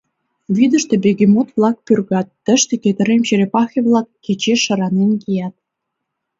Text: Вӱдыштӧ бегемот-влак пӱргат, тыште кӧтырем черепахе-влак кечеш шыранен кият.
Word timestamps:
Вӱдыштӧ 0.55 0.95
бегемот-влак 1.03 1.77
пӱргат, 1.85 2.27
тыште 2.45 2.73
кӧтырем 2.83 3.21
черепахе-влак 3.27 4.07
кечеш 4.25 4.59
шыранен 4.65 5.11
кият. 5.23 5.55